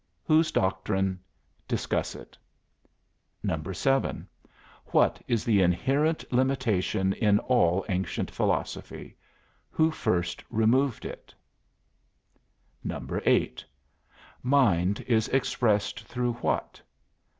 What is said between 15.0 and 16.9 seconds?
is expressed through what?